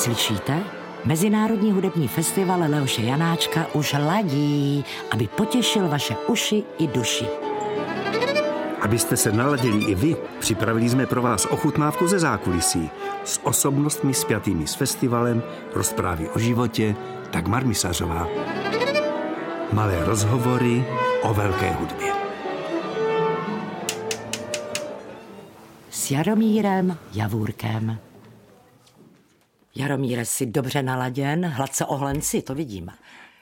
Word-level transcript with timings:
Slyšíte? 0.00 0.64
Mezinárodní 1.04 1.72
hudební 1.72 2.08
festival 2.08 2.60
Leoše 2.60 3.02
Janáčka 3.02 3.66
už 3.74 3.92
ladí, 3.92 4.84
aby 5.10 5.28
potěšil 5.28 5.88
vaše 5.88 6.16
uši 6.28 6.64
i 6.78 6.86
duši. 6.86 7.26
Abyste 8.80 9.16
se 9.16 9.32
naladili 9.32 9.84
i 9.84 9.94
vy, 9.94 10.16
připravili 10.38 10.88
jsme 10.88 11.06
pro 11.06 11.22
vás 11.22 11.44
ochutnávku 11.44 12.06
ze 12.06 12.18
zákulisí 12.18 12.90
s 13.24 13.40
osobnostmi 13.42 14.14
spjatými 14.14 14.66
s 14.66 14.74
festivalem, 14.74 15.42
rozprávy 15.74 16.28
o 16.28 16.38
životě, 16.38 16.96
Dagmar 17.32 17.66
Misařová. 17.66 18.28
Malé 19.72 20.04
rozhovory 20.04 20.84
o 21.22 21.34
velké 21.34 21.70
hudbě. 21.70 22.12
S 25.90 26.10
Jaromírem 26.10 26.96
Javůrkem. 27.12 28.09
Jaromíre, 29.74 30.24
jsi 30.24 30.46
dobře 30.46 30.82
naladěn, 30.82 31.46
hladce 31.46 31.86
ohlenci, 31.86 32.42
to 32.42 32.54
vidím. 32.54 32.90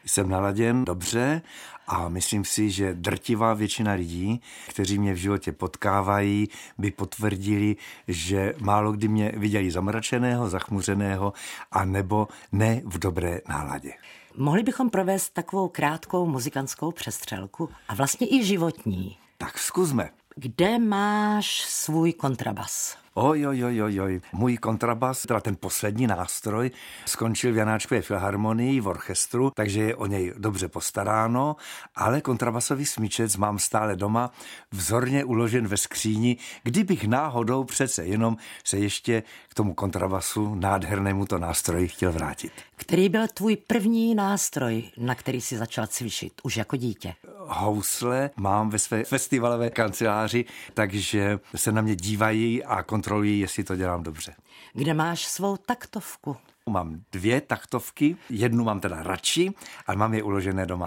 Jsem 0.06 0.28
naladěn 0.28 0.84
dobře 0.84 1.42
a 1.86 2.08
myslím 2.08 2.44
si, 2.44 2.70
že 2.70 2.94
drtivá 2.94 3.54
většina 3.54 3.92
lidí, 3.92 4.40
kteří 4.68 4.98
mě 4.98 5.12
v 5.12 5.16
životě 5.16 5.52
potkávají, 5.52 6.48
by 6.78 6.90
potvrdili, 6.90 7.76
že 8.08 8.54
málo 8.60 8.92
kdy 8.92 9.08
mě 9.08 9.32
viděli 9.36 9.70
zamračeného, 9.70 10.48
zachmuřeného 10.48 11.32
a 11.72 11.84
nebo 11.84 12.28
ne 12.52 12.82
v 12.84 12.98
dobré 12.98 13.40
náladě. 13.48 13.92
Mohli 14.36 14.62
bychom 14.62 14.90
provést 14.90 15.30
takovou 15.30 15.68
krátkou 15.68 16.26
muzikantskou 16.26 16.92
přestřelku 16.92 17.68
a 17.88 17.94
vlastně 17.94 18.26
i 18.30 18.44
životní. 18.44 19.16
Tak 19.38 19.58
zkusme. 19.58 20.10
Kde 20.36 20.78
máš 20.78 21.60
svůj 21.60 22.12
kontrabas? 22.12 22.96
Oj, 23.20 23.46
oj, 23.46 23.64
oj, 23.64 23.82
oj, 23.82 24.00
oj. 24.00 24.20
Můj 24.32 24.56
kontrabas, 24.56 25.22
teda 25.22 25.40
ten 25.40 25.56
poslední 25.60 26.06
nástroj, 26.06 26.70
skončil 27.06 27.52
v 27.52 27.56
Janáčkové 27.56 28.02
filharmonii 28.02 28.80
v 28.80 28.88
orchestru, 28.88 29.50
takže 29.54 29.82
je 29.82 29.96
o 29.96 30.06
něj 30.06 30.34
dobře 30.38 30.68
postaráno, 30.68 31.56
ale 31.94 32.20
kontrabasový 32.20 32.86
smyčec 32.86 33.36
mám 33.36 33.58
stále 33.58 33.96
doma, 33.96 34.30
vzorně 34.72 35.24
uložen 35.24 35.66
ve 35.66 35.76
skříni, 35.76 36.36
kdybych 36.62 37.08
náhodou 37.08 37.64
přece 37.64 38.04
jenom 38.04 38.36
se 38.64 38.78
ještě 38.78 39.22
k 39.48 39.54
tomu 39.54 39.74
kontrabasu, 39.74 40.54
nádhernému 40.54 41.26
to 41.26 41.38
nástroji 41.38 41.88
chtěl 41.88 42.12
vrátit. 42.12 42.52
Který 42.76 43.08
byl 43.08 43.28
tvůj 43.34 43.56
první 43.56 44.14
nástroj, 44.14 44.82
na 44.96 45.14
který 45.14 45.40
si 45.40 45.56
začal 45.56 45.86
cvičit 45.86 46.32
už 46.42 46.56
jako 46.56 46.76
dítě? 46.76 47.14
Housle 47.38 48.30
mám 48.36 48.70
ve 48.70 48.78
své 48.78 49.04
festivalové 49.04 49.70
kanceláři, 49.70 50.44
takže 50.74 51.38
se 51.56 51.72
na 51.72 51.82
mě 51.82 51.96
dívají 51.96 52.64
a 52.64 52.82
kontrolují, 52.82 53.07
jestli 53.38 53.64
to 53.64 53.76
dělám 53.76 54.02
dobře. 54.02 54.34
Kde 54.72 54.94
máš 54.94 55.26
svou 55.26 55.56
taktovku? 55.56 56.36
Mám 56.68 57.00
dvě 57.12 57.40
taktovky, 57.40 58.16
jednu 58.30 58.64
mám 58.64 58.80
teda 58.80 59.02
radši, 59.02 59.50
ale 59.86 59.96
mám 59.96 60.14
je 60.14 60.22
uložené 60.22 60.66
doma. 60.66 60.86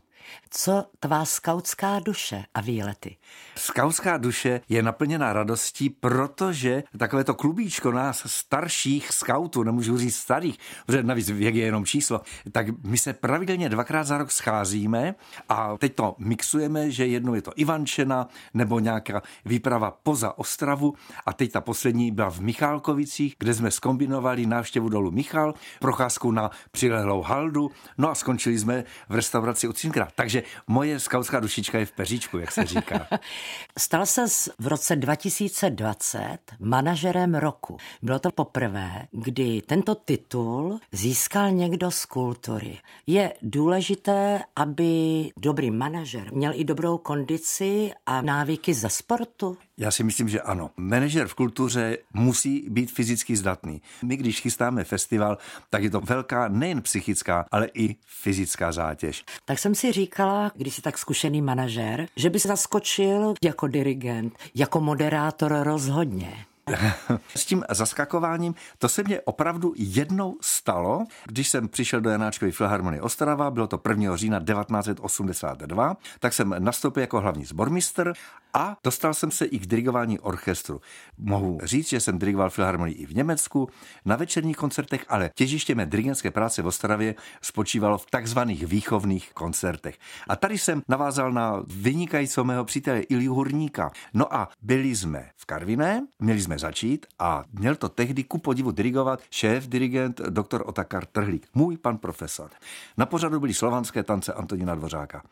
Co 0.50 0.86
tvá 1.00 1.26
skautská 1.26 2.00
duše 2.00 2.44
a 2.54 2.62
výlety? 2.62 3.18
Skautská 3.58 4.18
duše 4.18 4.62
je 4.70 4.84
naplněná 4.84 5.34
radostí, 5.34 5.90
protože 5.90 6.84
takové 6.98 7.24
to 7.24 7.34
klubíčko 7.34 7.92
nás 7.92 8.24
starších 8.26 9.12
skautů, 9.12 9.64
nemůžu 9.64 9.98
říct 9.98 10.16
starých, 10.16 10.58
protože 10.86 11.04
navíc 11.04 11.30
věk 11.30 11.56
je 11.56 11.66
jenom 11.66 11.86
číslo, 11.86 12.22
tak 12.52 12.66
my 12.84 12.98
se 12.98 13.14
pravidelně 13.14 13.70
dvakrát 13.70 14.04
za 14.04 14.18
rok 14.18 14.32
scházíme 14.32 15.16
a 15.50 15.78
teď 15.78 15.96
to 15.96 16.16
mixujeme, 16.18 16.92
že 16.92 17.08
jednou 17.08 17.34
je 17.34 17.42
to 17.42 17.52
Ivančena 17.56 18.28
nebo 18.54 18.80
nějaká 18.80 19.22
výprava 19.46 19.92
poza 20.04 20.38
Ostravu 20.38 20.94
a 21.26 21.34
teď 21.34 21.52
ta 21.52 21.62
poslední 21.62 22.12
byla 22.12 22.32
v 22.32 22.40
Michálkovicích, 22.40 23.36
kde 23.40 23.54
jsme 23.54 23.72
skombinovali 23.72 24.46
návštěvu 24.46 24.90
dolu 24.90 25.12
Michal, 25.12 25.54
procházku 25.80 26.32
na 26.32 26.52
přilehlou 26.72 27.22
haldu, 27.22 27.72
no 27.98 28.10
a 28.10 28.16
skončili 28.16 28.60
jsme 28.60 28.84
v 29.10 29.16
restauraci 29.16 29.68
u 29.68 29.74
Cinkra. 29.74 30.08
Takže 30.16 30.44
moje 30.68 31.00
skautská 31.00 31.40
dušička 31.40 31.80
je 31.80 31.86
v 31.86 31.92
peříčku, 31.92 32.38
jak 32.38 32.52
se 32.52 32.66
říká. 32.66 33.08
Stal 33.78 34.06
se 34.06 34.26
v 34.60 34.68
roce 34.68 34.96
2020 34.96 36.38
manažerem 36.60 37.36
roku. 37.36 37.78
Bylo 38.02 38.20
to 38.20 38.32
poprvé, 38.32 39.08
kdy 39.12 39.62
tento 39.62 39.96
titul 39.96 40.80
získal 40.92 41.52
někdo 41.52 41.92
z 41.92 42.06
kultury. 42.06 42.78
Je 43.08 43.34
důležité, 43.42 44.42
aby 44.56 45.30
dobrý 45.38 45.72
manažer 45.72 46.34
měl 46.34 46.52
i 46.56 46.64
dobrou 46.64 46.98
kondici 46.98 47.92
a 48.06 48.22
návyky 48.22 48.74
ze 48.74 48.90
sportu? 48.90 49.58
Já 49.82 49.92
si 49.92 50.04
myslím, 50.04 50.30
že 50.30 50.42
ano. 50.42 50.70
Manažer 50.78 51.28
v 51.28 51.34
kultuře 51.34 51.98
musí 52.14 52.66
být 52.70 52.92
fyzicky 52.92 53.36
zdatný. 53.36 53.82
My, 54.04 54.18
když 54.18 54.42
chystáme 54.42 54.84
festival, 54.84 55.38
tak 55.70 55.84
je 55.84 55.90
to 55.90 56.02
velká 56.02 56.48
nejen 56.48 56.82
psychická, 56.82 57.46
ale 57.52 57.70
i 57.74 57.96
fyzická 58.06 58.72
zátěž. 58.72 59.24
Tak 59.46 59.60
jsem 59.60 59.76
si 59.76 59.92
říkala, 59.92 60.52
když 60.56 60.76
jsi 60.76 60.82
tak 60.82 60.98
zkušený 60.98 61.42
manažer, 61.42 62.08
že 62.16 62.30
by 62.30 62.40
se 62.40 62.48
zaskočil 62.48 63.34
jako 63.44 63.68
dirigent, 63.68 64.38
jako 64.56 64.82
moderátor 64.82 65.58
rozhodně. 65.64 66.46
S 67.36 67.46
tím 67.46 67.64
zaskakováním, 67.70 68.56
to 68.78 68.90
se 68.90 69.04
mě 69.04 69.22
opravdu 69.22 69.74
jednou 69.78 70.38
stalo, 70.42 71.06
když 71.26 71.50
jsem 71.50 71.68
přišel 71.68 72.02
do 72.02 72.10
Janáčkové 72.10 72.52
filharmonie 72.52 73.02
Ostrava, 73.02 73.52
bylo 73.52 73.68
to 73.68 73.82
1. 73.90 74.18
října 74.18 74.40
1982, 74.40 75.98
tak 76.20 76.34
jsem 76.34 76.56
nastoupil 76.60 77.02
jako 77.02 77.22
hlavní 77.22 77.46
zbormistr 77.46 78.14
a 78.54 78.78
dostal 78.84 79.14
jsem 79.14 79.32
se 79.32 79.46
i 79.46 79.60
k 79.60 79.68
dirigování 79.68 80.20
orchestru. 80.20 80.82
Mohu 81.18 81.60
říct, 81.64 81.90
že 81.90 82.00
jsem 82.00 82.20
dirigoval 82.20 82.50
filharmonii 82.50 82.96
i 82.96 83.06
v 83.06 83.16
Německu, 83.16 83.70
na 84.06 84.16
večerních 84.16 84.58
koncertech, 84.58 85.06
ale 85.10 85.30
těžiště 85.36 85.76
mé 85.76 85.86
dirigentské 85.86 86.32
práce 86.32 86.62
v 86.62 86.68
Ostravě 86.68 87.16
spočívalo 87.42 87.98
v 87.98 88.06
takzvaných 88.10 88.68
výchovných 88.68 89.34
koncertech. 89.34 89.98
A 90.28 90.36
tady 90.36 90.58
jsem 90.58 90.82
navázal 90.88 91.32
na 91.32 91.64
vynikajícího 91.68 92.44
mého 92.44 92.66
přítele 92.66 93.00
Iliu 93.00 93.34
Hurníka. 93.34 93.92
No 94.14 94.36
a 94.36 94.50
byli 94.62 94.96
jsme 94.96 95.30
v 95.38 95.46
Karviné, 95.46 96.08
měli 96.20 96.42
jsme 96.42 96.58
začít 96.62 97.06
a 97.20 97.44
měl 97.54 97.76
to 97.76 97.90
tehdy 97.90 98.24
ku 98.24 98.38
podivu 98.38 98.72
dirigovat 98.72 99.20
šéf 99.30 99.68
dirigent 99.68 100.22
doktor 100.30 100.64
Otakar 100.66 101.06
Trhlík, 101.06 101.48
můj 101.54 101.78
pan 101.78 101.98
profesor. 101.98 102.50
Na 102.98 103.06
pořadu 103.06 103.40
byly 103.40 103.54
slovanské 103.54 104.04
tance 104.04 104.34
Antonína 104.34 104.76
Dvořáka. 104.76 105.24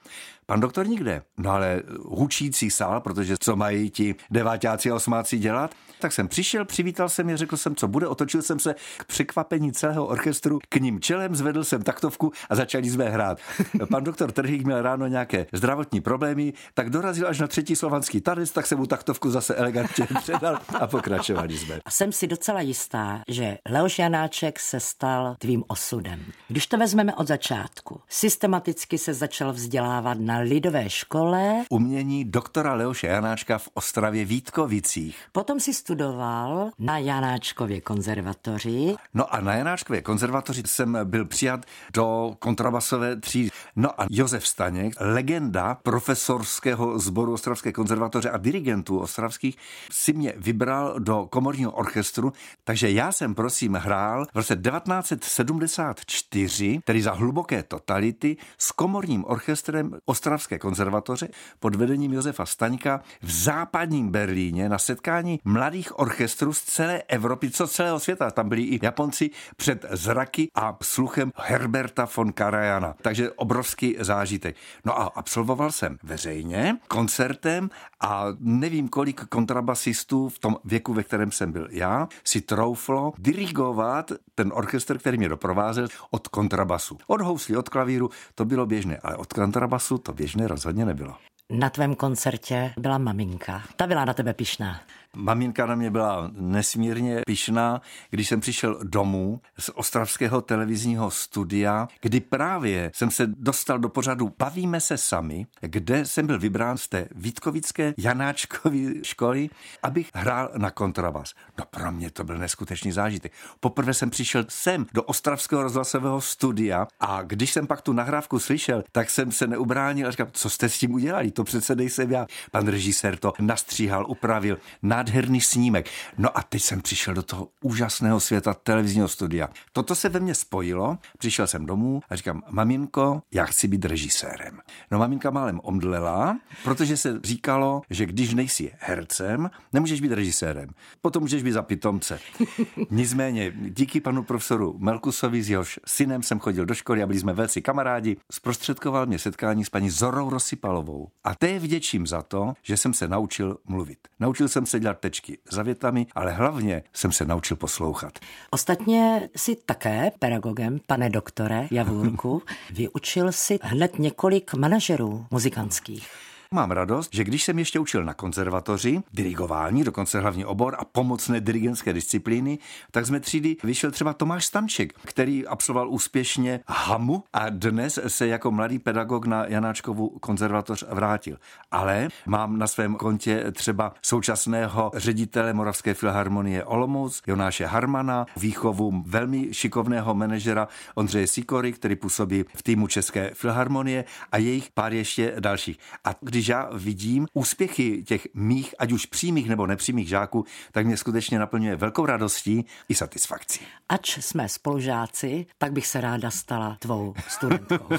Pan 0.45 0.59
doktor 0.59 0.87
nikde, 0.87 1.21
no 1.37 1.51
ale 1.51 1.81
hučící 2.05 2.71
sál, 2.71 3.01
protože 3.01 3.35
co 3.39 3.55
mají 3.55 3.89
ti 3.89 4.15
devátáci 4.31 4.91
a 4.91 4.95
osmáci 4.95 5.37
dělat, 5.37 5.71
tak 5.99 6.11
jsem 6.11 6.27
přišel, 6.27 6.65
přivítal 6.65 7.09
jsem 7.09 7.29
je, 7.29 7.37
řekl 7.37 7.57
jsem, 7.57 7.75
co 7.75 7.87
bude, 7.87 8.07
otočil 8.07 8.41
jsem 8.41 8.59
se 8.59 8.75
k 8.97 9.05
překvapení 9.05 9.71
celého 9.71 10.05
orchestru, 10.05 10.59
k 10.69 10.75
ním 10.75 10.99
čelem, 10.99 11.35
zvedl 11.35 11.63
jsem 11.63 11.83
taktovku 11.83 12.31
a 12.49 12.55
začali 12.55 12.89
jsme 12.89 13.09
hrát. 13.09 13.37
Pan 13.91 14.03
doktor 14.03 14.31
Trhlík 14.31 14.65
měl 14.65 14.81
ráno 14.81 15.07
nějaké 15.07 15.45
zdravotní 15.53 16.01
problémy, 16.01 16.53
tak 16.73 16.89
dorazil 16.89 17.27
až 17.27 17.39
na 17.39 17.47
třetí 17.47 17.75
slovanský 17.75 18.21
tanec, 18.21 18.51
tak 18.51 18.67
jsem 18.67 18.77
mu 18.77 18.85
taktovku 18.85 19.31
zase 19.31 19.55
elegantně 19.55 20.07
předal 20.19 20.59
a 20.79 20.87
pokračovali 21.09 21.57
jsme. 21.57 21.79
A 21.85 21.91
jsem 21.91 22.11
si 22.11 22.27
docela 22.27 22.61
jistá, 22.61 23.21
že 23.27 23.57
Leoš 23.69 23.99
Janáček 23.99 24.59
se 24.59 24.79
stal 24.79 25.35
tvým 25.39 25.63
osudem. 25.67 26.25
Když 26.47 26.67
to 26.67 26.77
vezmeme 26.77 27.15
od 27.15 27.27
začátku, 27.27 28.01
systematicky 28.09 28.97
se 28.97 29.13
začal 29.13 29.53
vzdělávat 29.53 30.17
na 30.19 30.37
lidové 30.37 30.89
škole. 30.89 31.63
Umění 31.69 32.25
doktora 32.25 32.73
Leoše 32.73 33.07
Janáčka 33.07 33.57
v 33.57 33.69
Ostravě 33.73 34.25
Vítkovicích. 34.25 35.17
Potom 35.31 35.59
si 35.59 35.73
studoval 35.73 36.69
na 36.79 36.97
Janáčkově 36.97 37.81
konzervatoři. 37.81 38.95
No 39.13 39.33
a 39.33 39.41
na 39.41 39.53
Janáčkově 39.53 40.01
konzervatoři 40.01 40.63
jsem 40.65 40.97
byl 41.03 41.25
přijat 41.25 41.65
do 41.93 42.35
kontrabasové 42.39 43.15
třídy. 43.15 43.49
No 43.75 44.01
a 44.01 44.05
Josef 44.09 44.47
Staněk, 44.47 44.93
legenda 44.99 45.75
profesorského 45.83 46.99
sboru 46.99 47.33
Ostravské 47.33 47.71
konzervatoře 47.71 48.29
a 48.29 48.37
dirigentů 48.37 48.99
ostravských, 48.99 49.57
si 49.91 50.13
mě 50.13 50.33
vybral 50.37 50.98
do 50.99 51.27
komorního 51.29 51.71
orchestru, 51.71 52.33
takže 52.63 52.91
já 52.91 53.11
jsem 53.11 53.35
prosím 53.35 53.73
hrál 53.73 54.25
v 54.33 54.35
roce 54.35 54.55
1974, 54.55 56.79
tedy 56.83 57.01
za 57.01 57.11
hluboké 57.11 57.63
totality, 57.63 58.37
s 58.57 58.71
komorním 58.71 59.25
orchestrem 59.25 59.95
Ostravské 60.05 60.59
konzervatoře 60.59 61.27
pod 61.59 61.75
vedením 61.75 62.13
Josefa 62.13 62.45
Staňka 62.45 63.01
v 63.21 63.31
západním 63.31 64.11
Berlíně 64.11 64.69
na 64.69 64.77
setkání 64.77 65.39
mladých 65.43 65.99
orchestrů 65.99 66.53
z 66.53 66.61
celé 66.61 67.01
Evropy, 67.07 67.51
co 67.51 67.67
celého 67.67 67.99
světa. 67.99 68.31
Tam 68.31 68.49
byli 68.49 68.61
i 68.61 68.85
Japonci 68.85 69.29
před 69.57 69.85
zraky 69.91 70.49
a 70.55 70.77
sluchem 70.81 71.31
Herberta 71.35 72.07
von 72.17 72.33
Karajana. 72.33 72.95
Takže 73.01 73.31
obrovský 73.31 73.95
zážitek. 73.99 74.55
No 74.85 74.99
a 74.99 75.03
absolvoval 75.03 75.71
jsem 75.71 75.97
veřejně 76.03 76.77
koncertem 76.87 77.69
a 77.99 78.25
nevím 78.39 78.89
kolik 78.89 79.25
kontrabasistů 79.25 80.29
v 80.29 80.39
tom 80.39 80.57
věku, 80.63 80.88
ve 80.93 81.03
kterém 81.03 81.31
jsem 81.31 81.51
byl 81.51 81.67
já, 81.71 82.07
si 82.23 82.41
trouflo 82.41 83.13
dirigovat 83.17 84.11
ten 84.35 84.51
orchestr, 84.55 84.97
který 84.97 85.17
mě 85.17 85.29
doprovázel 85.29 85.87
od 86.11 86.27
kontrabasu. 86.27 86.97
Od 87.07 87.21
hously, 87.21 87.57
od 87.57 87.69
klavíru 87.69 88.09
to 88.35 88.45
bylo 88.45 88.65
běžné, 88.65 88.97
ale 88.97 89.15
od 89.15 89.33
kontrabasu 89.33 89.97
to 89.97 90.13
běžné 90.13 90.47
rozhodně 90.47 90.85
nebylo. 90.85 91.15
Na 91.51 91.69
tvém 91.69 91.95
koncertě 91.95 92.73
byla 92.77 92.97
maminka. 92.97 93.63
Ta 93.75 93.87
byla 93.87 94.05
na 94.05 94.13
tebe 94.13 94.33
pišná. 94.33 94.81
Maminka 95.15 95.65
na 95.65 95.75
mě 95.75 95.91
byla 95.91 96.31
nesmírně 96.33 97.21
pišná, 97.25 97.81
když 98.09 98.27
jsem 98.27 98.39
přišel 98.39 98.79
domů 98.83 99.41
z 99.59 99.69
ostravského 99.75 100.41
televizního 100.41 101.11
studia, 101.11 101.87
kdy 102.01 102.19
právě 102.19 102.91
jsem 102.95 103.11
se 103.11 103.27
dostal 103.27 103.79
do 103.79 103.89
pořadu 103.89 104.33
Bavíme 104.39 104.81
se 104.81 104.97
sami, 104.97 105.47
kde 105.61 106.05
jsem 106.05 106.27
byl 106.27 106.39
vybrán 106.39 106.77
z 106.77 106.87
té 106.87 107.07
Vítkovické 107.15 107.93
Janáčkové 107.97 108.77
školy, 109.03 109.49
abych 109.83 110.09
hrál 110.13 110.49
na 110.57 110.71
kontrabas. 110.71 111.33
No 111.59 111.65
pro 111.69 111.91
mě 111.91 112.11
to 112.11 112.23
byl 112.23 112.37
neskutečný 112.37 112.91
zážitek. 112.91 113.31
Poprvé 113.59 113.93
jsem 113.93 114.09
přišel 114.09 114.45
sem 114.49 114.85
do 114.93 115.03
ostravského 115.03 115.63
rozhlasového 115.63 116.21
studia 116.21 116.87
a 116.99 117.21
když 117.21 117.51
jsem 117.51 117.67
pak 117.67 117.81
tu 117.81 117.93
nahrávku 117.93 118.39
slyšel, 118.39 118.83
tak 118.91 119.09
jsem 119.09 119.31
se 119.31 119.47
neubránil 119.47 120.07
a 120.07 120.11
říkal, 120.11 120.27
co 120.31 120.49
jste 120.49 120.69
s 120.69 120.77
tím 120.77 120.93
udělali, 120.93 121.31
to 121.39 121.43
přece 121.43 121.75
nejsem 121.75 122.11
já. 122.11 122.27
Pan 122.51 122.67
režisér 122.67 123.17
to 123.17 123.33
nastříhal, 123.39 124.05
upravil, 124.07 124.57
nádherný 124.81 125.41
snímek. 125.41 125.89
No 126.17 126.37
a 126.37 126.43
teď 126.43 126.61
jsem 126.61 126.81
přišel 126.81 127.13
do 127.13 127.23
toho 127.23 127.47
úžasného 127.63 128.19
světa 128.19 128.53
televizního 128.53 129.07
studia. 129.07 129.49
Toto 129.73 129.95
se 129.95 130.09
ve 130.09 130.19
mně 130.19 130.35
spojilo, 130.35 130.97
přišel 131.17 131.47
jsem 131.47 131.65
domů 131.65 132.01
a 132.09 132.15
říkám, 132.15 132.43
maminko, 132.49 133.21
já 133.31 133.45
chci 133.45 133.67
být 133.67 133.85
režisérem. 133.85 134.59
No 134.91 134.99
maminka 134.99 135.29
málem 135.29 135.59
omdlela, 135.63 136.39
protože 136.63 136.97
se 136.97 137.19
říkalo, 137.23 137.81
že 137.89 138.05
když 138.05 138.33
nejsi 138.33 138.71
hercem, 138.79 139.49
nemůžeš 139.73 140.01
být 140.01 140.11
režisérem. 140.11 140.69
Potom 141.01 141.23
můžeš 141.23 141.43
být 141.43 141.51
za 141.51 141.61
pitomce. 141.61 142.19
Nicméně, 142.89 143.51
díky 143.51 144.01
panu 144.01 144.23
profesoru 144.23 144.75
Melkusovi, 144.79 145.43
s 145.43 145.49
jehož 145.49 145.79
synem 145.87 146.23
jsem 146.23 146.39
chodil 146.39 146.65
do 146.65 146.73
školy 146.73 147.03
a 147.03 147.07
byli 147.07 147.19
jsme 147.19 147.33
velcí 147.33 147.61
kamarádi, 147.61 148.17
zprostředkoval 148.31 149.05
mě 149.05 149.19
setkání 149.19 149.65
s 149.65 149.69
paní 149.69 149.89
Zorou 149.89 150.29
Rosypalovou. 150.29 151.07
A 151.23 151.28
té 151.35 151.59
vděčím 151.59 152.07
za 152.07 152.21
to, 152.21 152.53
že 152.63 152.77
jsem 152.77 152.93
se 152.93 153.07
naučil 153.07 153.57
mluvit. 153.65 153.99
Naučil 154.19 154.47
jsem 154.47 154.65
se 154.65 154.79
dělat 154.79 154.99
tečky 154.99 155.37
za 155.51 155.63
větami, 155.63 156.07
ale 156.15 156.31
hlavně 156.31 156.83
jsem 156.93 157.11
se 157.11 157.25
naučil 157.25 157.57
poslouchat. 157.57 158.19
Ostatně 158.51 159.29
si 159.35 159.55
také 159.55 160.11
pedagogem, 160.19 160.79
pane 160.87 161.09
doktore 161.09 161.67
Javůrku, 161.71 162.41
vyučil 162.71 163.31
si 163.31 163.59
hned 163.61 163.99
několik 163.99 164.53
manažerů 164.53 165.25
muzikantských. 165.31 166.28
Mám 166.53 166.71
radost, 166.71 167.13
že 167.13 167.23
když 167.23 167.43
jsem 167.43 167.59
ještě 167.59 167.79
učil 167.79 168.03
na 168.03 168.13
konzervatoři, 168.13 169.01
dirigování, 169.11 169.83
dokonce 169.83 170.19
hlavní 170.19 170.45
obor 170.45 170.75
a 170.79 170.85
pomocné 170.85 171.41
dirigentské 171.41 171.93
disciplíny, 171.93 172.59
tak 172.91 173.05
z 173.05 173.09
mé 173.09 173.19
třídy 173.19 173.57
vyšel 173.63 173.91
třeba 173.91 174.13
Tomáš 174.13 174.45
Stanček, 174.45 174.93
který 175.05 175.47
absolvoval 175.47 175.89
úspěšně 175.89 176.59
HAMu 176.67 177.23
a 177.33 177.49
dnes 177.49 177.99
se 178.07 178.27
jako 178.27 178.51
mladý 178.51 178.79
pedagog 178.79 179.25
na 179.25 179.45
Janáčkovu 179.45 180.09
konzervatoř 180.09 180.83
vrátil. 180.89 181.37
Ale 181.71 182.07
mám 182.25 182.57
na 182.57 182.67
svém 182.67 182.95
kontě 182.95 183.51
třeba 183.51 183.93
současného 184.01 184.91
ředitele 184.95 185.53
Moravské 185.53 185.93
filharmonie 185.93 186.63
Olomouc, 186.63 187.21
Jonáše 187.27 187.65
Harmana, 187.65 188.25
výchovu 188.37 189.03
velmi 189.05 189.53
šikovného 189.53 190.15
manažera 190.15 190.67
Ondřeje 190.95 191.27
Sikory, 191.27 191.73
který 191.73 191.95
působí 191.95 192.45
v 192.55 192.63
týmu 192.63 192.87
České 192.87 193.31
filharmonie 193.33 194.05
a 194.31 194.37
jejich 194.37 194.69
pár 194.73 194.93
ještě 194.93 195.35
dalších. 195.39 195.79
A 196.03 196.15
když 196.21 196.38
když 196.39 196.47
já 196.47 196.69
vidím 196.73 197.27
úspěchy 197.33 198.03
těch 198.03 198.27
mých, 198.33 198.75
ať 198.79 198.91
už 198.91 199.05
přímých 199.05 199.49
nebo 199.49 199.67
nepřímých 199.67 200.07
žáků, 200.07 200.45
tak 200.71 200.85
mě 200.85 200.97
skutečně 200.97 201.39
naplňuje 201.39 201.75
velkou 201.75 202.05
radostí 202.05 202.65
i 202.89 202.95
satisfakcí. 202.95 203.59
Ač 203.89 204.17
jsme 204.17 204.49
spolužáci, 204.49 205.45
tak 205.57 205.71
bych 205.71 205.87
se 205.87 206.01
ráda 206.01 206.31
stala 206.31 206.77
tvou 206.79 207.13
studentkou. 207.27 207.89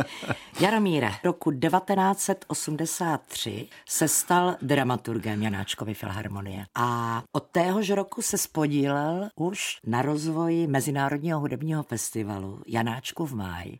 Jaromíre, 0.60 1.10
roku 1.24 1.52
1983 1.52 3.68
se 3.88 4.08
stal 4.08 4.56
dramaturgem 4.62 5.42
Janáčkovy 5.42 5.94
filharmonie 5.94 6.64
a 6.74 7.22
od 7.32 7.44
téhož 7.44 7.90
roku 7.90 8.22
se 8.22 8.38
spodílel 8.38 9.28
už 9.36 9.78
na 9.86 10.02
rozvoji 10.02 10.66
Mezinárodního 10.66 11.40
hudebního 11.40 11.82
festivalu 11.82 12.62
Janáčku 12.66 13.26
v 13.26 13.34
máji 13.34 13.78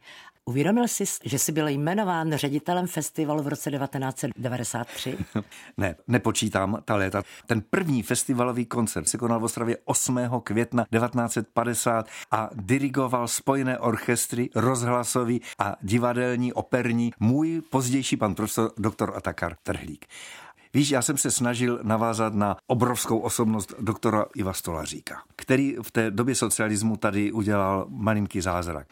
Uvědomil 0.48 0.88
jsi, 0.88 1.04
že 1.24 1.38
jsi 1.38 1.52
byl 1.52 1.68
jmenován 1.68 2.32
ředitelem 2.32 2.86
festivalu 2.86 3.42
v 3.42 3.48
roce 3.48 3.70
1993? 3.70 5.18
ne, 5.76 5.94
nepočítám 6.08 6.78
ta 6.84 6.96
léta. 6.96 7.22
Ten 7.46 7.62
první 7.70 8.02
festivalový 8.02 8.66
koncert 8.66 9.08
se 9.08 9.18
konal 9.18 9.40
v 9.40 9.44
Ostravě 9.44 9.76
8. 9.84 10.18
května 10.42 10.86
1950 10.92 12.06
a 12.30 12.50
dirigoval 12.54 13.28
spojené 13.28 13.78
orchestry, 13.78 14.50
rozhlasový 14.54 15.40
a 15.58 15.76
divadelní, 15.82 16.52
operní 16.52 17.12
můj 17.20 17.62
pozdější 17.70 18.16
pan 18.16 18.34
profesor 18.34 18.72
doktor 18.78 19.12
Atakar 19.16 19.56
Trhlík. 19.62 20.06
Víš, 20.74 20.90
já 20.90 21.02
jsem 21.02 21.16
se 21.16 21.30
snažil 21.30 21.80
navázat 21.82 22.34
na 22.34 22.56
obrovskou 22.66 23.18
osobnost 23.18 23.74
doktora 23.80 24.26
Iva 24.34 24.52
Stolaříka, 24.52 25.22
který 25.36 25.76
v 25.82 25.90
té 25.90 26.10
době 26.10 26.34
socialismu 26.34 26.96
tady 26.96 27.32
udělal 27.32 27.86
malinký 27.88 28.40
zázrak. 28.40 28.86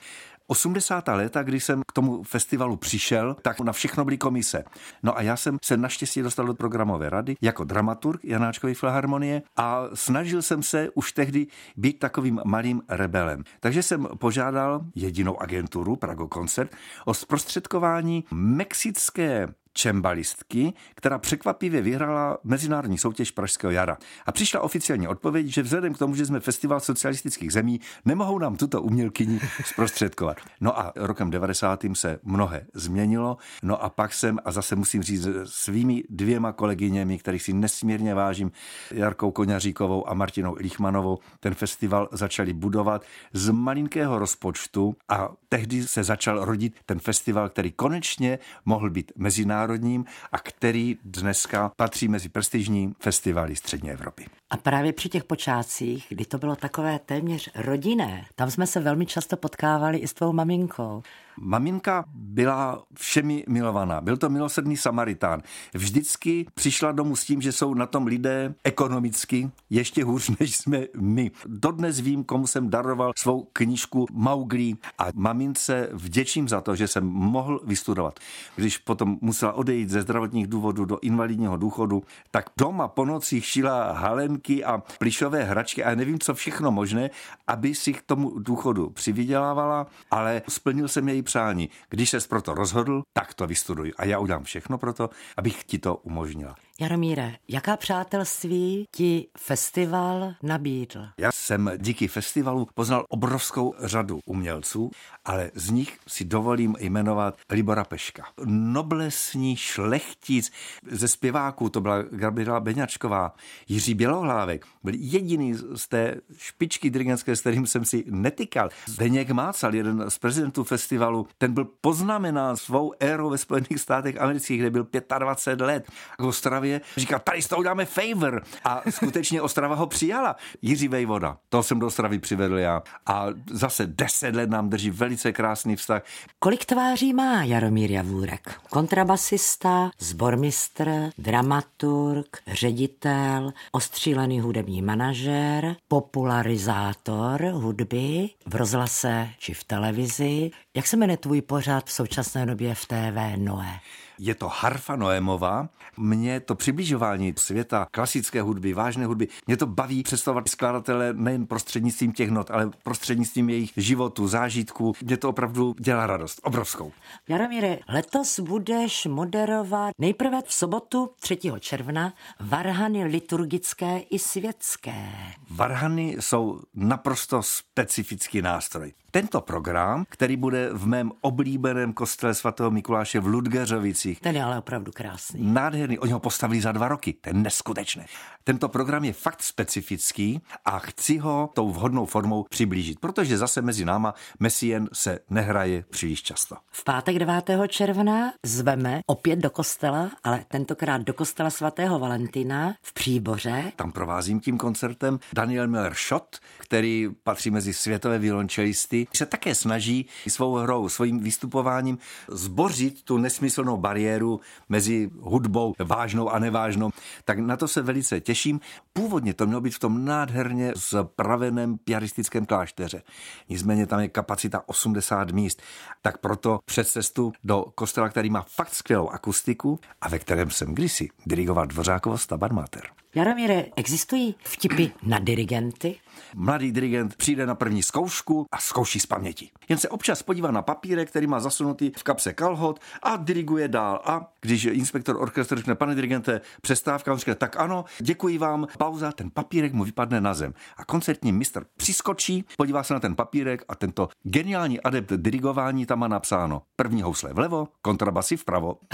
80. 0.46 1.08
léta, 1.08 1.42
když 1.42 1.64
jsem 1.64 1.82
k 1.88 1.92
tomu 1.92 2.22
festivalu 2.22 2.76
přišel, 2.76 3.36
tak 3.42 3.60
na 3.60 3.72
všechno 3.72 4.04
byly 4.04 4.18
komise. 4.18 4.64
No 5.02 5.18
a 5.18 5.22
já 5.22 5.36
jsem 5.36 5.58
se 5.64 5.76
naštěstí 5.76 6.22
dostal 6.22 6.46
do 6.46 6.54
programové 6.54 7.10
rady 7.10 7.36
jako 7.42 7.64
dramaturg 7.64 8.24
Janáčkové 8.24 8.74
filharmonie 8.74 9.42
a 9.56 9.82
snažil 9.94 10.42
jsem 10.42 10.62
se 10.62 10.90
už 10.94 11.12
tehdy 11.12 11.46
být 11.76 11.98
takovým 11.98 12.40
malým 12.44 12.82
rebelem. 12.88 13.44
Takže 13.60 13.82
jsem 13.82 14.08
požádal 14.18 14.80
jedinou 14.94 15.42
agenturu 15.42 15.96
Prago 15.96 16.28
Koncert 16.28 16.76
o 17.04 17.14
zprostředkování 17.14 18.24
mexické 18.30 19.48
čembalistky, 19.76 20.72
která 20.94 21.18
překvapivě 21.18 21.82
vyhrála 21.82 22.38
mezinárodní 22.44 22.98
soutěž 22.98 23.30
Pražského 23.30 23.70
jara. 23.70 23.98
A 24.26 24.32
přišla 24.32 24.60
oficiální 24.60 25.08
odpověď, 25.08 25.46
že 25.46 25.62
vzhledem 25.62 25.94
k 25.94 25.98
tomu, 25.98 26.14
že 26.14 26.26
jsme 26.26 26.40
festival 26.40 26.80
socialistických 26.80 27.52
zemí, 27.52 27.80
nemohou 28.04 28.38
nám 28.38 28.56
tuto 28.56 28.82
umělkyni 28.82 29.40
zprostředkovat. 29.64 30.36
No 30.60 30.78
a 30.78 30.92
rokem 30.96 31.30
90. 31.30 31.84
se 31.94 32.18
mnohé 32.22 32.66
změnilo, 32.74 33.36
no 33.62 33.82
a 33.82 33.88
pak 33.88 34.12
jsem, 34.14 34.38
a 34.44 34.52
zase 34.52 34.76
musím 34.76 35.02
říct 35.02 35.28
svými 35.44 36.04
dvěma 36.08 36.52
kolegyněmi, 36.52 37.18
kterých 37.18 37.42
si 37.42 37.52
nesmírně 37.52 38.14
vážím, 38.14 38.52
Jarkou 38.90 39.30
Koňaříkovou 39.30 40.08
a 40.08 40.14
Martinou 40.14 40.54
Lichmanovou, 40.54 41.18
ten 41.40 41.54
festival 41.54 42.08
začali 42.12 42.52
budovat 42.52 43.02
z 43.32 43.50
malinkého 43.50 44.18
rozpočtu 44.18 44.96
a 45.08 45.28
tehdy 45.48 45.88
se 45.88 46.04
začal 46.04 46.44
rodit 46.44 46.76
ten 46.86 46.98
festival, 46.98 47.48
který 47.48 47.72
konečně 47.72 48.38
mohl 48.64 48.90
být 48.90 49.12
mezinárodní 49.16 49.65
mezinárodním 49.66 50.04
a 50.32 50.38
který 50.38 50.98
dneska 51.04 51.72
patří 51.76 52.08
mezi 52.08 52.28
prestižní 52.28 52.94
festivaly 53.00 53.56
střední 53.56 53.90
Evropy. 53.90 54.26
A 54.50 54.56
právě 54.56 54.92
při 54.92 55.08
těch 55.08 55.24
počátcích, 55.24 56.06
kdy 56.08 56.24
to 56.24 56.38
bylo 56.38 56.56
takové 56.56 56.98
téměř 56.98 57.50
rodinné, 57.54 58.26
tam 58.34 58.50
jsme 58.50 58.66
se 58.66 58.80
velmi 58.80 59.06
často 59.06 59.36
potkávali 59.36 59.98
i 59.98 60.08
s 60.08 60.14
tvou 60.14 60.32
maminkou. 60.32 61.02
Maminka 61.40 62.04
byla 62.14 62.82
všemi 62.94 63.44
milovaná. 63.48 64.00
Byl 64.00 64.16
to 64.16 64.28
milosrdný 64.28 64.76
Samaritán. 64.76 65.42
Vždycky 65.74 66.46
přišla 66.54 66.92
domů 66.92 67.16
s 67.16 67.24
tím, 67.24 67.42
že 67.42 67.52
jsou 67.52 67.74
na 67.74 67.86
tom 67.86 68.06
lidé 68.06 68.54
ekonomicky 68.64 69.50
ještě 69.70 70.04
hůř, 70.04 70.30
než 70.40 70.56
jsme 70.56 70.84
my. 71.00 71.30
Dodnes 71.46 72.00
vím, 72.00 72.24
komu 72.24 72.46
jsem 72.46 72.70
daroval 72.70 73.12
svou 73.18 73.48
knížku 73.52 74.06
Mauglí 74.12 74.78
a 74.98 75.06
mamince 75.14 75.88
vděčím 75.92 76.48
za 76.48 76.60
to, 76.60 76.76
že 76.76 76.88
jsem 76.88 77.06
mohl 77.06 77.60
vystudovat. 77.64 78.20
Když 78.56 78.78
potom 78.78 79.18
musela 79.20 79.52
odejít 79.52 79.90
ze 79.90 80.02
zdravotních 80.02 80.46
důvodů 80.46 80.84
do 80.84 80.98
invalidního 81.02 81.56
důchodu, 81.56 82.02
tak 82.30 82.50
doma 82.58 82.88
po 82.88 83.04
nocích 83.04 83.46
šila 83.46 83.92
halenky 84.36 84.64
a 84.64 84.78
plišové 84.98 85.44
hračky 85.44 85.84
a 85.84 85.94
nevím, 85.94 86.18
co 86.18 86.34
všechno 86.34 86.70
možné, 86.70 87.10
aby 87.46 87.74
si 87.74 87.92
k 87.92 88.02
tomu 88.02 88.38
důchodu 88.38 88.90
přivydělávala, 88.90 89.86
ale 90.10 90.42
splnil 90.48 90.88
jsem 90.88 91.08
její 91.08 91.22
přání. 91.22 91.70
Když 91.88 92.10
ses 92.10 92.26
proto 92.26 92.54
rozhodl, 92.54 93.02
tak 93.12 93.34
to 93.34 93.46
vystuduj. 93.46 93.92
A 93.96 94.04
já 94.04 94.18
udělám 94.18 94.44
všechno 94.44 94.78
pro 94.78 94.92
to, 94.92 95.10
abych 95.36 95.64
ti 95.64 95.78
to 95.78 95.96
umožnila. 95.96 96.54
Jaromíre, 96.80 97.34
jaká 97.48 97.76
přátelství 97.76 98.84
ti 98.96 99.26
festival 99.38 100.34
nabídl? 100.42 101.08
Já 101.18 101.32
jsem 101.32 101.70
díky 101.76 102.08
festivalu 102.08 102.68
poznal 102.74 103.04
obrovskou 103.08 103.74
řadu 103.80 104.20
umělců, 104.24 104.90
ale 105.24 105.50
z 105.54 105.70
nich 105.70 105.98
si 106.08 106.24
dovolím 106.24 106.76
jmenovat 106.78 107.38
Libora 107.50 107.84
Peška. 107.84 108.24
Noblesní 108.44 109.56
šlechtic 109.56 110.52
ze 110.90 111.08
zpěváků, 111.08 111.68
to 111.68 111.80
byla 111.80 112.02
Gabriela 112.02 112.60
Beňačková, 112.60 113.34
Jiří 113.68 113.94
Bělohlávek, 113.94 114.66
byl 114.82 114.94
jediný 114.96 115.54
z 115.54 115.88
té 115.88 116.14
špičky 116.36 116.90
dirigentské, 116.90 117.36
s 117.36 117.40
kterým 117.40 117.66
jsem 117.66 117.84
si 117.84 118.04
netykal. 118.06 118.68
Zdeněk 118.86 119.30
Mácal, 119.30 119.74
jeden 119.74 120.04
z 120.10 120.18
prezidentů 120.18 120.64
festivalu, 120.64 121.28
ten 121.38 121.52
byl 121.52 121.64
poznamenán 121.80 122.56
svou 122.56 122.92
érou 123.00 123.30
ve 123.30 123.38
Spojených 123.38 123.78
státech 123.78 124.20
amerických, 124.20 124.60
kde 124.60 124.70
byl 124.70 124.86
25 125.18 125.64
let. 125.64 125.90
Ostravě 126.18 126.65
Ostravě, 126.66 126.80
říká, 126.96 127.18
tady 127.18 127.42
s 127.42 127.48
tou 127.48 127.62
dáme 127.62 127.84
favor. 127.84 128.42
A 128.64 128.82
skutečně 128.90 129.42
Ostrava 129.42 129.74
ho 129.74 129.86
přijala. 129.86 130.36
Jiří 130.62 130.88
Vejvoda, 130.88 131.36
to 131.48 131.62
jsem 131.62 131.78
do 131.78 131.86
Ostravy 131.86 132.18
přivedl 132.18 132.58
já. 132.58 132.82
A 133.06 133.26
zase 133.50 133.86
deset 133.86 134.34
let 134.34 134.50
nám 134.50 134.70
drží 134.70 134.90
velice 134.90 135.32
krásný 135.32 135.76
vztah. 135.76 136.02
Kolik 136.38 136.64
tváří 136.64 137.14
má 137.14 137.42
Jaromír 137.42 137.90
Javůrek? 137.90 138.60
Kontrabasista, 138.70 139.90
zbormistr, 139.98 141.10
dramaturg, 141.18 142.38
ředitel, 142.46 143.52
ostřílený 143.72 144.40
hudební 144.40 144.82
manažer, 144.82 145.76
popularizátor 145.88 147.42
hudby 147.42 148.30
v 148.46 148.54
rozhlase 148.54 149.28
či 149.38 149.54
v 149.54 149.64
televizi. 149.64 150.50
Jak 150.74 150.86
se 150.86 150.96
jmenuje 150.96 151.16
tvůj 151.16 151.42
pořád 151.42 151.86
v 151.86 151.92
současné 151.92 152.46
době 152.46 152.74
v 152.74 152.86
TV 152.86 153.36
Noé? 153.36 153.80
Je 154.18 154.34
to 154.34 154.48
Harfa 154.48 154.96
Noémová. 154.96 155.68
Mě 155.98 156.40
to 156.40 156.54
přibližování 156.54 157.34
světa 157.36 157.86
klasické 157.90 158.42
hudby, 158.42 158.72
vážné 158.72 159.06
hudby, 159.06 159.28
mě 159.46 159.56
to 159.56 159.66
baví 159.66 160.02
představovat 160.02 160.48
skladatele 160.48 161.12
nejen 161.12 161.46
prostřednictvím 161.46 162.12
těch 162.12 162.30
not, 162.30 162.50
ale 162.50 162.70
prostřednictvím 162.82 163.50
jejich 163.50 163.72
životu, 163.76 164.28
zážitků. 164.28 164.92
Mě 165.02 165.16
to 165.16 165.28
opravdu 165.28 165.74
dělá 165.80 166.06
radost, 166.06 166.40
obrovskou. 166.42 166.92
Jaromíre, 167.28 167.78
letos 167.88 168.40
budeš 168.40 169.06
moderovat 169.06 169.94
nejprve 169.98 170.42
v 170.42 170.52
sobotu 170.52 171.10
3. 171.20 171.38
června 171.60 172.12
varhany 172.40 173.04
liturgické 173.04 173.98
i 173.98 174.18
světské. 174.18 175.12
Varhany 175.56 176.16
jsou 176.20 176.60
naprosto 176.74 177.42
specifický 177.42 178.42
nástroj. 178.42 178.92
Tento 179.10 179.40
program, 179.40 180.04
který 180.08 180.36
bude 180.36 180.70
v 180.72 180.86
mém 180.86 181.12
oblíbeném 181.20 181.92
kostele 181.92 182.34
svatého 182.34 182.70
Mikuláše 182.70 183.20
v 183.20 183.26
Ludgeřovicích. 183.26 184.20
Ten 184.20 184.36
je 184.36 184.42
ale 184.42 184.58
opravdu 184.58 184.92
krásný. 184.94 185.40
Nádherný. 185.52 185.98
Oni 185.98 186.12
ho 186.12 186.20
postavili 186.20 186.60
za 186.60 186.72
dva 186.72 186.88
roky. 186.88 187.12
To 187.12 187.28
je 187.30 187.34
neskutečné. 187.34 188.06
Tento 188.44 188.68
program 188.68 189.04
je 189.04 189.12
fakt 189.12 189.42
specifický 189.42 190.40
a 190.64 190.78
chci 190.78 191.18
ho 191.18 191.50
tou 191.54 191.70
vhodnou 191.70 192.06
formou 192.06 192.44
přiblížit, 192.50 193.00
protože 193.00 193.38
zase 193.38 193.62
mezi 193.62 193.84
náma 193.84 194.14
Messien 194.40 194.88
se 194.92 195.18
nehraje 195.30 195.84
příliš 195.90 196.22
často. 196.22 196.56
V 196.70 196.84
pátek 196.84 197.18
9. 197.18 197.50
června 197.68 198.32
zveme 198.46 199.00
opět 199.06 199.38
do 199.38 199.50
kostela, 199.50 200.10
ale 200.24 200.44
tentokrát 200.48 201.02
do 201.02 201.14
kostela 201.14 201.50
svatého 201.50 201.98
Valentina 201.98 202.74
v 202.82 202.92
Příboře. 202.92 203.72
Tam 203.76 203.92
provázím 203.92 204.40
tím 204.40 204.58
koncertem 204.58 205.18
Daniel 205.46 205.68
Miller 205.68 205.94
Schott, 205.94 206.36
který 206.58 207.08
patří 207.22 207.50
mezi 207.50 207.74
světové 207.74 208.18
violončelisty, 208.18 209.06
se 209.14 209.26
také 209.26 209.54
snaží 209.54 210.06
svou 210.28 210.54
hrou, 210.54 210.88
svým 210.88 211.20
vystupováním 211.20 211.98
zbořit 212.28 213.02
tu 213.02 213.18
nesmyslnou 213.18 213.76
bariéru 213.76 214.40
mezi 214.68 215.10
hudbou 215.20 215.74
vážnou 215.78 216.28
a 216.28 216.38
nevážnou. 216.38 216.90
Tak 217.24 217.38
na 217.38 217.56
to 217.56 217.68
se 217.68 217.82
velice 217.82 218.20
těším. 218.20 218.60
Původně 218.92 219.34
to 219.34 219.46
mělo 219.46 219.60
být 219.60 219.74
v 219.74 219.78
tom 219.78 220.04
nádherně 220.04 220.72
zpraveném 220.76 221.78
piaristickém 221.78 222.46
klášteře. 222.46 223.02
Nicméně 223.48 223.86
tam 223.86 224.00
je 224.00 224.08
kapacita 224.08 224.62
80 224.66 225.30
míst. 225.30 225.62
Tak 226.02 226.18
proto 226.18 226.58
přes 226.64 226.92
cestu 226.92 227.32
do 227.44 227.64
kostela, 227.74 228.08
který 228.08 228.30
má 228.30 228.44
fakt 228.48 228.74
skvělou 228.74 229.08
akustiku 229.08 229.80
a 230.00 230.08
ve 230.08 230.18
kterém 230.18 230.50
jsem 230.50 230.74
kdysi 230.74 231.08
dirigoval 231.26 231.66
Dvořákovo 231.66 232.18
Stabat 232.18 232.52
Mater. 232.52 232.82
Jaromíre, 233.16 233.66
existují 233.76 234.34
vtipy 234.44 234.90
na 235.02 235.18
dirigenty? 235.18 235.96
Mladý 236.34 236.72
dirigent 236.72 237.16
přijde 237.16 237.46
na 237.46 237.54
první 237.54 237.82
zkoušku 237.82 238.46
a 238.52 238.58
zkouší 238.58 239.00
z 239.00 239.06
paměti. 239.06 239.50
Jen 239.68 239.78
se 239.78 239.88
občas 239.88 240.22
podívá 240.22 240.50
na 240.50 240.62
papírek, 240.62 241.10
který 241.10 241.26
má 241.26 241.40
zasunutý 241.40 241.92
v 241.96 242.02
kapse 242.02 242.32
kalhot 242.32 242.80
a 243.02 243.16
diriguje 243.16 243.68
dál. 243.68 244.02
A 244.04 244.32
když 244.40 244.64
inspektor 244.64 245.16
orchestru 245.16 245.56
řekne, 245.56 245.74
pane 245.74 245.94
dirigente, 245.94 246.40
přestávka, 246.62 247.12
on 247.12 247.18
řekne, 247.18 247.34
tak 247.34 247.56
ano, 247.56 247.84
děkuji 247.98 248.38
vám, 248.38 248.66
pauza, 248.78 249.12
ten 249.12 249.30
papírek 249.30 249.72
mu 249.72 249.84
vypadne 249.84 250.20
na 250.20 250.34
zem. 250.34 250.54
A 250.76 250.84
koncertní 250.84 251.32
mistr 251.32 251.64
přiskočí, 251.76 252.44
podívá 252.56 252.82
se 252.82 252.94
na 252.94 253.00
ten 253.00 253.14
papírek 253.14 253.64
a 253.68 253.74
tento 253.74 254.08
geniální 254.22 254.80
adept 254.80 255.12
dirigování 255.12 255.86
tam 255.86 255.98
má 255.98 256.08
napsáno 256.08 256.62
první 256.76 257.02
housle 257.02 257.32
vlevo, 257.32 257.68
kontrabasy 257.82 258.36
vpravo. 258.36 258.78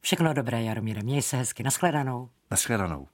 Všechno 0.00 0.34
dobré, 0.34 0.62
Jaromíre, 0.62 1.02
měj 1.02 1.22
se 1.22 1.36
hezky. 1.36 1.62
Naschledanou. 1.62 2.28
Naschledanou. 2.50 3.08